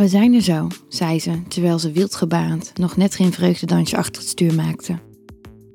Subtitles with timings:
[0.00, 4.30] We zijn er zo, zei ze, terwijl ze wildgebarend nog net geen vreugdedansje achter het
[4.30, 4.98] stuur maakte.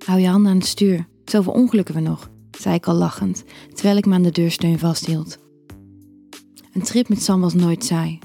[0.05, 3.43] Hou je handen aan het stuur, zoveel ongelukken we nog, zei ik al lachend,
[3.73, 5.37] terwijl ik me aan de deursteun vasthield.
[6.73, 8.19] Een trip met Sam was nooit saai.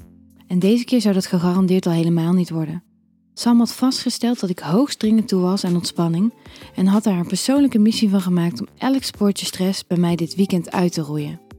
[0.47, 2.83] En deze keer zou dat gegarandeerd al helemaal niet worden.
[3.33, 6.33] Sam had vastgesteld dat ik hoogst dringend toe was aan ontspanning
[6.75, 10.35] en had daar een persoonlijke missie van gemaakt om elk sportje stress bij mij dit
[10.35, 11.50] weekend uit te roeien.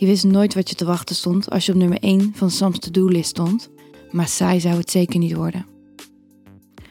[0.00, 2.78] Je wist nooit wat je te wachten stond als je op nummer 1 van Sam's
[2.78, 3.70] to-do-list stond,
[4.10, 5.66] maar saai zou het zeker niet worden.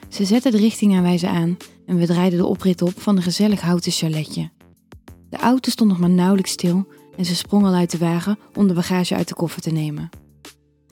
[0.09, 3.91] Ze zette de richtingaanwijzer aan en we draaiden de oprit op van een gezellig houten
[3.91, 4.49] chaletje.
[5.29, 6.87] De auto stond nog maar nauwelijks stil
[7.17, 10.09] en ze sprong al uit de wagen om de bagage uit de koffer te nemen.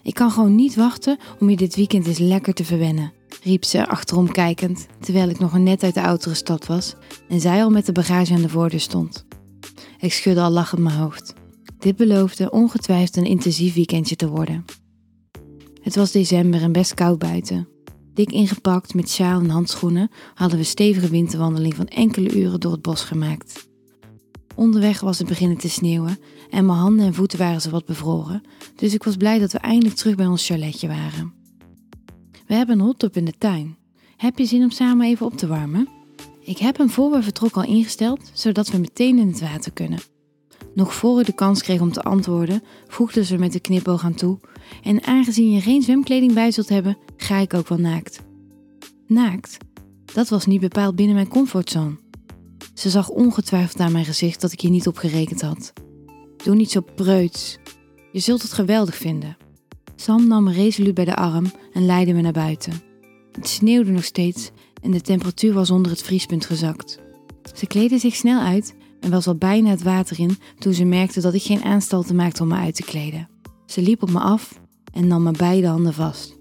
[0.01, 3.87] Ik kan gewoon niet wachten om je dit weekend eens lekker te verwennen, riep ze
[3.87, 6.95] achterom kijkend, terwijl ik nog net uit de auto gestapt was
[7.29, 9.25] en zij al met de bagage aan de voordeur stond.
[9.99, 11.33] Ik schudde al lachend mijn hoofd.
[11.87, 14.65] Dit beloofde ongetwijfeld een intensief weekendje te worden.
[15.81, 17.67] Het was december en best koud buiten.
[18.13, 22.81] Dik ingepakt met sjaal en handschoenen hadden we stevige winterwandeling van enkele uren door het
[22.81, 23.69] bos gemaakt.
[24.55, 28.41] Onderweg was het beginnen te sneeuwen en mijn handen en voeten waren ze wat bevroren,
[28.75, 31.33] dus ik was blij dat we eindelijk terug bij ons chaletje waren.
[32.47, 33.77] We hebben een hot in de tuin.
[34.17, 35.87] Heb je zin om samen even op te warmen?
[36.39, 39.99] Ik heb hem voor we vertrokken al ingesteld, zodat we meteen in het water kunnen.
[40.77, 44.13] Nog voor ik de kans kreeg om te antwoorden, voegde ze met de knipoog aan
[44.13, 44.39] toe.
[44.83, 48.21] En aangezien je geen zwemkleding bij zult hebben, ga ik ook wel naakt.
[49.07, 49.57] Naakt?
[50.13, 51.97] Dat was niet bepaald binnen mijn comfortzone.
[52.73, 55.73] Ze zag ongetwijfeld aan mijn gezicht dat ik hier niet op gerekend had.
[56.43, 57.57] Doe niet zo preuts.
[58.11, 59.37] Je zult het geweldig vinden.
[59.95, 62.73] Sam nam me resoluut bij de arm en leidde me naar buiten.
[63.31, 66.99] Het sneeuwde nog steeds en de temperatuur was onder het vriespunt gezakt.
[67.55, 71.21] Ze kleedde zich snel uit en was al bijna het water in toen ze merkte
[71.21, 73.29] dat ik geen aanstalten maakte om me uit te kleden.
[73.65, 74.59] Ze liep op me af
[74.93, 76.37] en nam me beide handen vast.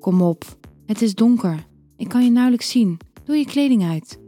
[0.00, 0.44] Kom op,
[0.86, 1.66] het is donker.
[1.96, 2.98] Ik kan je nauwelijks zien.
[3.24, 4.18] Doe je kleding uit.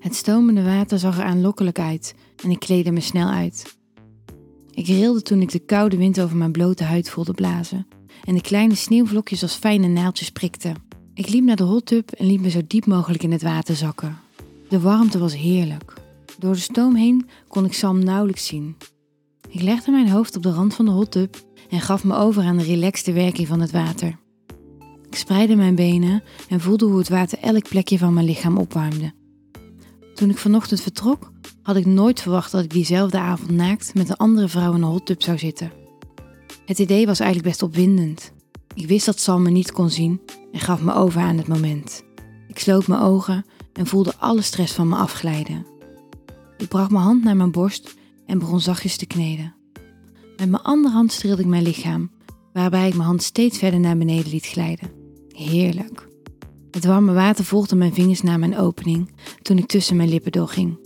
[0.00, 3.76] Het stomende water zag er aanlokkelijk uit en ik kleedde me snel uit.
[4.70, 7.86] Ik rilde toen ik de koude wind over mijn blote huid voelde blazen
[8.24, 10.76] en de kleine sneeuwvlokjes als fijne naaltjes prikten.
[11.14, 13.76] Ik liep naar de hot tub en liet me zo diep mogelijk in het water
[13.76, 14.16] zakken.
[14.68, 16.03] De warmte was heerlijk.
[16.44, 18.76] Door de stoom heen kon ik Sam nauwelijks zien.
[19.48, 22.42] Ik legde mijn hoofd op de rand van de hot tub en gaf me over
[22.42, 24.18] aan de relaxte werking van het water.
[25.08, 29.12] Ik spreidde mijn benen en voelde hoe het water elk plekje van mijn lichaam opwarmde.
[30.14, 34.16] Toen ik vanochtend vertrok, had ik nooit verwacht dat ik diezelfde avond naakt met een
[34.16, 35.72] andere vrouw in een hot tub zou zitten.
[36.66, 38.32] Het idee was eigenlijk best opwindend.
[38.74, 40.20] Ik wist dat Sam me niet kon zien
[40.52, 42.02] en gaf me over aan het moment.
[42.48, 45.73] Ik sloot mijn ogen en voelde alle stress van me afglijden.
[46.58, 47.94] Ik bracht mijn hand naar mijn borst
[48.26, 49.54] en begon zachtjes te kneden.
[50.36, 52.10] Met mijn andere hand streelde ik mijn lichaam,
[52.52, 54.90] waarbij ik mijn hand steeds verder naar beneden liet glijden.
[55.28, 56.08] Heerlijk.
[56.70, 59.10] Het warme water volgde mijn vingers naar mijn opening
[59.42, 60.78] toen ik tussen mijn lippen doorging.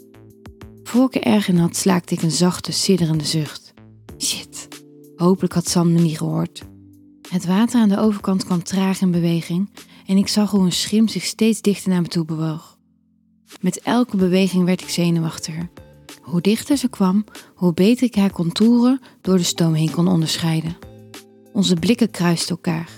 [0.82, 3.74] Voor ik er erg in had, slaakte ik een zachte, sidderende zucht.
[4.18, 4.68] Shit,
[5.16, 6.62] hopelijk had Sam me niet gehoord.
[7.28, 9.70] Het water aan de overkant kwam traag in beweging
[10.06, 12.78] en ik zag hoe een schim zich steeds dichter naar me toe bewoog.
[13.60, 15.69] Met elke beweging werd ik zenuwachtiger.
[16.22, 20.76] Hoe dichter ze kwam, hoe beter ik haar contouren door de stoom heen kon onderscheiden.
[21.53, 22.88] Onze blikken kruisten elkaar.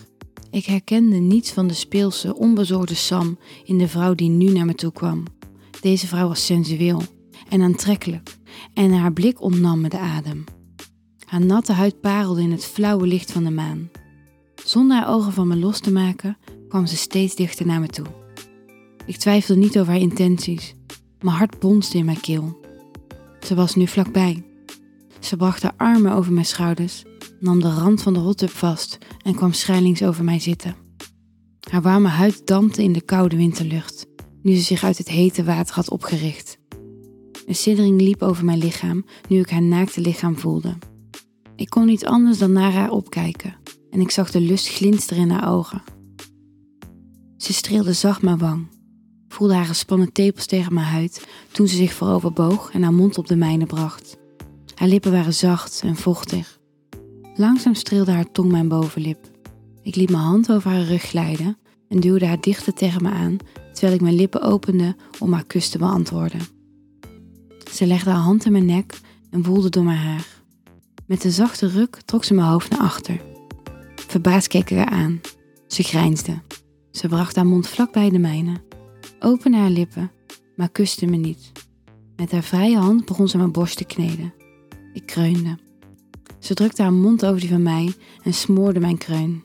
[0.51, 4.75] Ik herkende niets van de speelse, onbezorgde Sam in de vrouw die nu naar me
[4.75, 5.25] toe kwam.
[5.81, 7.03] Deze vrouw was sensueel
[7.49, 8.37] en aantrekkelijk
[8.75, 10.45] en haar blik ontnam me de adem.
[11.25, 13.91] Haar natte huid parelde in het flauwe licht van de maan.
[14.65, 16.37] Zonder haar ogen van me los te maken,
[16.69, 18.20] kwam ze steeds dichter naar me toe.
[19.11, 20.75] Ik twijfelde niet over haar intenties.
[21.21, 22.61] Mijn hart bonsde in mijn keel.
[23.41, 24.45] Ze was nu vlakbij.
[25.21, 27.03] Ze bracht haar armen over mijn schouders,
[27.41, 30.75] nam de rand van de hot tub vast en kwam schrijlings over mij zitten.
[31.71, 34.07] Haar warme huid dampte in de koude winterlucht,
[34.43, 36.59] nu ze zich uit het hete water had opgericht.
[37.47, 40.77] Een siddering liep over mijn lichaam nu ik haar naakte lichaam voelde.
[41.57, 43.55] Ik kon niet anders dan naar haar opkijken
[43.91, 45.83] en ik zag de lust glinsteren in haar ogen.
[47.37, 48.79] Ze streelde zacht mijn wang
[49.33, 53.19] voelde haar gespannen tepels tegen mijn huid toen ze zich voorover boog en haar mond
[53.19, 54.17] op de mijne bracht.
[54.75, 56.59] Haar lippen waren zacht en vochtig.
[57.35, 59.31] Langzaam streelde haar tong mijn bovenlip.
[59.83, 63.37] Ik liet mijn hand over haar rug glijden en duwde haar dichter tegen me aan
[63.73, 66.41] terwijl ik mijn lippen opende om haar kus te beantwoorden.
[67.73, 69.01] Ze legde haar hand in mijn nek
[69.31, 70.27] en woelde door mijn haar.
[71.07, 73.21] Met een zachte ruk trok ze mijn hoofd naar achter.
[73.95, 75.21] Verbaasd keek ik haar aan.
[75.67, 76.43] Ze grijnsde.
[76.91, 78.69] Ze bracht haar mond vlak bij de mijne
[79.21, 80.11] opende haar lippen,
[80.57, 81.53] maar kuste me niet.
[82.17, 84.35] Met haar vrije hand begon ze mijn borst te kneden.
[84.93, 85.59] Ik kreunde.
[86.39, 89.43] Ze drukte haar mond over die van mij en smoorde mijn kreun.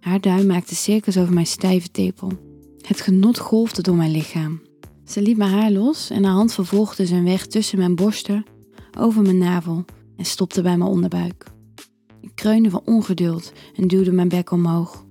[0.00, 2.32] Haar duim maakte cirkels over mijn stijve tepel.
[2.80, 4.60] Het genot golfde door mijn lichaam.
[5.04, 8.44] Ze liet mijn haar los en haar hand vervolgde zijn weg tussen mijn borsten,
[8.98, 9.84] over mijn navel
[10.16, 11.46] en stopte bij mijn onderbuik.
[12.20, 15.06] Ik kreunde van ongeduld en duwde mijn bek omhoog.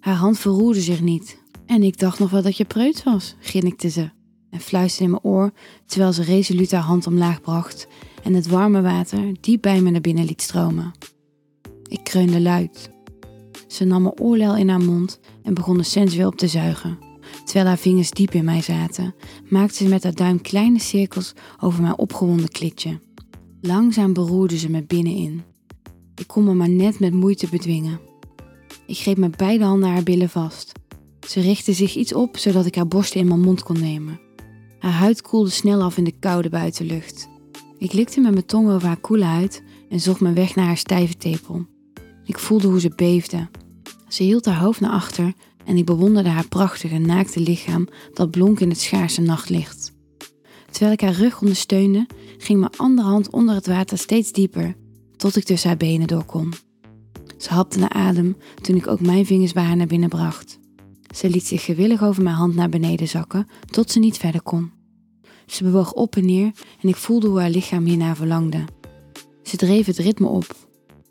[0.00, 3.88] Haar hand verroerde zich niet en ik dacht nog wel dat je preut was, grinnikte
[3.88, 4.10] ze
[4.50, 5.52] en fluisterde in mijn oor
[5.86, 7.88] terwijl ze resoluut haar hand omlaag bracht
[8.22, 10.92] en het warme water diep bij me naar binnen liet stromen.
[11.88, 12.90] Ik kreunde luid.
[13.66, 16.98] Ze nam mijn oorlel in haar mond en begon de sensueel op te zuigen.
[17.44, 19.14] Terwijl haar vingers diep in mij zaten,
[19.48, 23.00] maakte ze met haar duim kleine cirkels over mijn opgewonden klitje.
[23.60, 25.42] Langzaam beroerde ze me binnenin.
[26.14, 28.00] Ik kon me maar net met moeite bedwingen.
[28.86, 30.72] Ik greep met beide handen haar billen vast.
[31.28, 34.20] Ze richtte zich iets op zodat ik haar borsten in mijn mond kon nemen.
[34.78, 37.28] Haar huid koelde snel af in de koude buitenlucht.
[37.78, 40.76] Ik likte met mijn tong over haar koele huid en zocht mijn weg naar haar
[40.76, 41.66] stijve tepel.
[42.24, 43.48] Ik voelde hoe ze beefde.
[44.08, 45.32] Ze hield haar hoofd naar achter
[45.64, 49.92] en ik bewonderde haar prachtige, naakte lichaam dat blonk in het schaarse nachtlicht.
[50.70, 52.06] Terwijl ik haar rug ondersteunde,
[52.38, 54.76] ging mijn andere hand onder het water steeds dieper,
[55.16, 56.52] tot ik tussen haar benen door kon.
[57.38, 60.58] Ze hapte naar adem toen ik ook mijn vingers bij haar naar binnen bracht.
[61.16, 64.70] Ze liet zich gewillig over mijn hand naar beneden zakken, tot ze niet verder kon.
[65.46, 68.64] Ze bewoog op en neer en ik voelde hoe haar lichaam hiernaar verlangde.
[69.42, 70.56] Ze dreef het ritme op.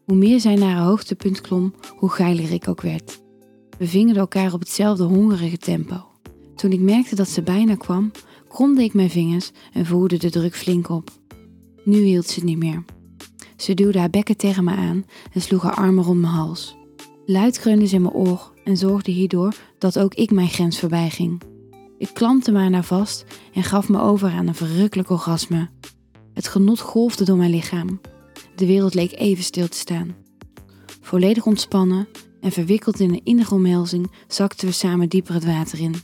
[0.06, 3.22] Hoe meer zij naar haar hoogtepunt klom, hoe geiler ik ook werd.
[3.78, 6.06] We vingen elkaar op hetzelfde hongerige tempo.
[6.56, 8.12] Toen ik merkte dat ze bijna kwam,
[8.48, 11.12] kromde ik mijn vingers en voerde de druk flink op.
[11.84, 12.84] Nu hield ze niet meer.
[13.58, 16.76] Ze duwde haar bekken tegen me aan en sloeg haar armen rond mijn hals.
[17.28, 21.10] Luid kreunde ze in mijn oor en zorgde hierdoor dat ook ik mijn grens voorbij
[21.10, 21.42] ging.
[21.98, 25.70] Ik klampte me aan haar vast en gaf me over aan een verrukkelijk orgasme.
[26.34, 28.02] Het genot golfde door mijn lichaam.
[28.56, 30.16] De wereld leek even stil te staan.
[31.02, 32.08] Volledig ontspannen
[32.42, 35.96] en verwikkeld in een innige omhelzing zakten we samen dieper het water in.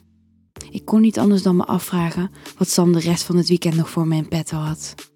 [0.72, 3.90] Ik kon niet anders dan me afvragen wat Sam de rest van het weekend nog
[3.90, 5.11] voor me in petto had.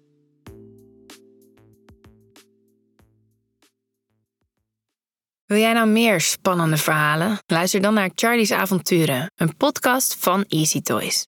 [5.46, 7.38] Wil jij nou meer spannende verhalen?
[7.46, 11.24] Luister dan naar Charlie's Avonturen, een podcast van Easy Toys.